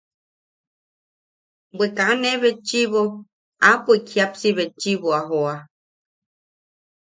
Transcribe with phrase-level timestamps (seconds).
[1.77, 3.01] Bwe kaa ne betchiʼibo,
[3.69, 5.55] apoik jiʼapsi betchiʼibo a joa.